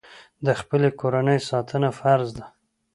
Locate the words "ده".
2.37-2.45